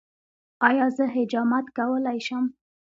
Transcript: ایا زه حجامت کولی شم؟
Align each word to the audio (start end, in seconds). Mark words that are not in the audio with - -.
ایا 0.67 0.85
زه 0.95 1.03
حجامت 1.15 1.65
کولی 1.77 2.19
شم؟ 2.25 2.45